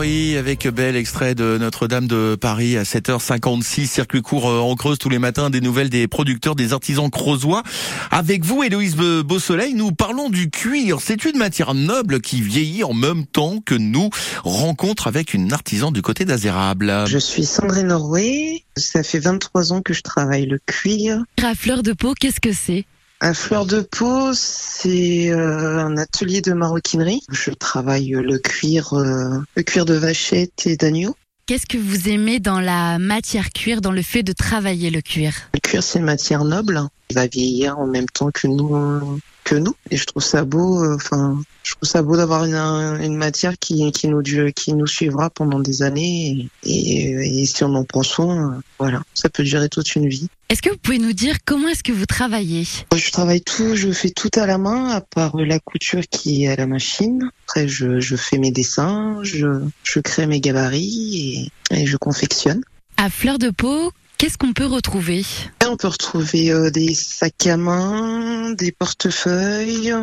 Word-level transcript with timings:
Oui, 0.00 0.36
avec 0.36 0.68
bel 0.68 0.94
extrait 0.94 1.34
de 1.34 1.58
Notre-Dame 1.58 2.06
de 2.06 2.36
Paris 2.40 2.76
à 2.76 2.84
7h56, 2.84 3.86
circuit 3.86 4.22
court 4.22 4.48
euh, 4.48 4.60
en 4.60 4.76
Creuse 4.76 4.96
tous 4.96 5.08
les 5.08 5.18
matins, 5.18 5.50
des 5.50 5.60
nouvelles 5.60 5.90
des 5.90 6.06
producteurs, 6.06 6.54
des 6.54 6.72
artisans 6.72 7.10
creusois. 7.10 7.64
Avec 8.12 8.44
vous, 8.44 8.62
Héloïse 8.62 8.94
Beausoleil, 8.94 9.74
nous 9.74 9.90
parlons 9.90 10.30
du 10.30 10.50
cuir. 10.50 10.98
C'est 11.00 11.24
une 11.24 11.36
matière 11.36 11.74
noble 11.74 12.20
qui 12.20 12.40
vieillit 12.40 12.84
en 12.84 12.94
même 12.94 13.26
temps 13.26 13.58
que 13.58 13.74
nous. 13.74 14.08
Rencontre 14.44 15.08
avec 15.08 15.34
une 15.34 15.52
artisan 15.52 15.90
du 15.90 16.00
côté 16.00 16.24
d'Azérable. 16.24 16.94
Je 17.08 17.18
suis 17.18 17.44
Sandrine 17.44 17.88
Norway. 17.88 18.62
Ça 18.76 19.02
fait 19.02 19.18
23 19.18 19.72
ans 19.72 19.82
que 19.82 19.94
je 19.94 20.02
travaille 20.02 20.46
le 20.46 20.60
cuir. 20.64 21.24
À 21.42 21.56
fleur 21.56 21.82
de 21.82 21.92
peau, 21.92 22.14
qu'est-ce 22.14 22.40
que 22.40 22.52
c'est? 22.52 22.84
À 23.20 23.34
fleur 23.34 23.66
de 23.66 23.80
peau, 23.80 24.32
c'est 24.32 25.30
euh, 25.30 25.78
un 25.78 25.96
atelier 25.96 26.40
de 26.40 26.52
maroquinerie. 26.52 27.22
Je 27.30 27.50
travaille 27.50 28.10
le 28.10 28.38
cuir, 28.38 28.94
euh, 28.94 29.38
le 29.56 29.62
cuir 29.62 29.84
de 29.84 29.94
vachette 29.94 30.66
et 30.66 30.76
d'agneau. 30.76 31.16
Qu'est-ce 31.46 31.66
que 31.66 31.78
vous 31.78 32.08
aimez 32.08 32.40
dans 32.40 32.60
la 32.60 32.98
matière 32.98 33.50
cuir, 33.50 33.80
dans 33.80 33.92
le 33.92 34.02
fait 34.02 34.22
de 34.22 34.32
travailler 34.32 34.90
le 34.90 35.00
cuir? 35.00 35.32
Le 35.54 35.60
cuir, 35.60 35.82
c'est 35.82 35.98
une 35.98 36.04
matière 36.04 36.44
noble. 36.44 36.82
Il 37.10 37.14
va 37.14 37.26
vieillir 37.26 37.78
en 37.78 37.86
même 37.86 38.06
temps 38.06 38.30
que 38.30 38.46
nous, 38.46 39.18
que 39.48 39.54
nous. 39.56 39.74
Et 39.90 39.96
je 39.96 40.04
trouve 40.04 40.22
ça 40.22 40.44
beau. 40.44 40.82
euh, 40.82 40.96
Enfin, 40.96 41.40
je 41.62 41.74
trouve 41.74 41.88
ça 41.88 42.02
beau 42.02 42.16
d'avoir 42.16 42.44
une, 42.44 42.54
une 42.54 43.16
matière 43.16 43.58
qui, 43.58 43.90
qui 43.92 44.08
nous 44.08 44.22
qui 44.54 44.74
nous 44.74 44.86
suivra 44.86 45.30
pendant 45.30 45.60
des 45.60 45.82
années. 45.82 46.48
Et, 46.64 46.70
et, 46.70 47.42
et 47.42 47.46
si 47.46 47.64
on 47.64 47.74
en 47.74 47.84
prend 47.84 48.02
soin, 48.02 48.52
euh, 48.52 48.60
voilà, 48.78 49.02
ça 49.14 49.28
peut 49.28 49.42
durer 49.44 49.68
toute 49.68 49.94
une 49.94 50.08
vie. 50.08 50.28
Est-ce 50.50 50.62
que 50.62 50.70
vous 50.70 50.78
pouvez 50.78 50.98
nous 50.98 51.12
dire 51.12 51.36
comment 51.44 51.68
est-ce 51.68 51.82
que 51.82 51.92
vous 51.92 52.06
travaillez? 52.06 52.66
Je 52.94 53.10
travaille 53.10 53.42
tout, 53.42 53.74
je 53.76 53.90
fais 53.92 54.10
tout 54.10 54.30
à 54.34 54.46
la 54.46 54.56
main, 54.56 54.88
à 54.88 55.00
part 55.02 55.36
la 55.36 55.58
couture 55.58 56.02
qui 56.10 56.44
est 56.44 56.48
à 56.48 56.56
la 56.56 56.66
machine. 56.66 57.30
Après, 57.46 57.68
je, 57.68 58.00
je 58.00 58.16
fais 58.16 58.38
mes 58.38 58.50
dessins, 58.50 59.18
je, 59.22 59.60
je 59.82 60.00
crée 60.00 60.26
mes 60.26 60.40
gabarits 60.40 61.50
et, 61.70 61.82
et 61.82 61.86
je 61.86 61.96
confectionne. 61.98 62.62
À 62.96 63.10
fleur 63.10 63.38
de 63.38 63.50
peau, 63.50 63.92
qu'est-ce 64.18 64.36
qu'on 64.36 64.52
peut 64.52 64.66
retrouver? 64.66 65.24
Et 65.62 65.66
on 65.66 65.76
peut 65.76 65.88
retrouver 65.88 66.50
euh, 66.50 66.70
des 66.70 66.92
sacs 66.94 67.46
à 67.46 67.56
main, 67.56 68.50
des 68.50 68.72
portefeuilles, 68.72 69.94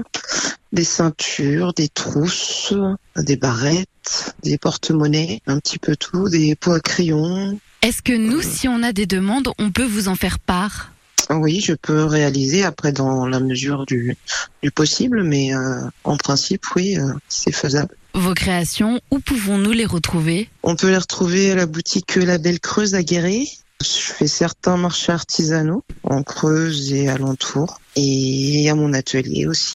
des 0.71 0.83
ceintures, 0.83 1.73
des 1.73 1.89
trousses, 1.89 2.73
des 3.17 3.35
barrettes, 3.35 4.35
des 4.43 4.57
porte-monnaies, 4.57 5.41
un 5.45 5.59
petit 5.59 5.77
peu 5.77 5.95
tout, 5.95 6.29
des 6.29 6.55
pots 6.55 6.73
à 6.73 6.79
crayon. 6.79 7.59
Est-ce 7.81 8.01
que 8.01 8.13
nous, 8.13 8.41
si 8.41 8.67
on 8.67 8.81
a 8.81 8.93
des 8.93 9.05
demandes, 9.05 9.49
on 9.59 9.69
peut 9.71 9.85
vous 9.85 10.07
en 10.07 10.15
faire 10.15 10.39
part? 10.39 10.91
Oui, 11.29 11.59
je 11.59 11.73
peux 11.73 12.03
réaliser 12.03 12.63
après 12.63 12.91
dans 12.91 13.25
la 13.25 13.39
mesure 13.39 13.85
du, 13.85 14.15
du 14.61 14.71
possible, 14.71 15.23
mais 15.23 15.53
euh, 15.53 15.81
en 16.03 16.17
principe, 16.17 16.63
oui, 16.75 16.97
euh, 16.97 17.13
c'est 17.27 17.51
faisable. 17.51 17.95
Vos 18.13 18.33
créations, 18.33 19.01
où 19.11 19.19
pouvons-nous 19.19 19.71
les 19.71 19.85
retrouver? 19.85 20.49
On 20.63 20.75
peut 20.75 20.89
les 20.89 20.97
retrouver 20.97 21.51
à 21.51 21.55
la 21.55 21.65
boutique 21.65 22.15
La 22.15 22.37
Belle 22.37 22.59
Creuse 22.59 22.95
à 22.95 23.03
Guéret. 23.03 23.45
Je 23.85 24.13
fais 24.13 24.27
certains 24.27 24.77
marchés 24.77 25.11
artisanaux 25.11 25.83
en 26.03 26.23
Creuse 26.23 26.91
et 26.91 27.07
alentours 27.07 27.79
et 27.95 28.67
à 28.67 28.73
mon 28.73 28.93
atelier 28.93 29.45
aussi. 29.45 29.63